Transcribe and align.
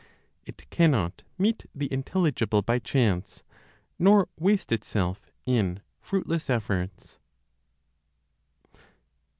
It 0.47 0.67
cannot 0.71 1.21
meet 1.37 1.67
the 1.75 1.93
intelligible 1.93 2.63
by 2.63 2.79
chance, 2.79 3.43
nor 3.99 4.29
waste 4.35 4.71
itself 4.71 5.31
in 5.45 5.81
fruitless 5.99 6.49
efforts. 6.49 7.19